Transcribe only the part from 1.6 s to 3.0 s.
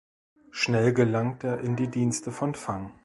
die Dienste von Fang.